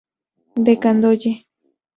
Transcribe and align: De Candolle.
De 0.65 0.73
Candolle. 0.81 1.45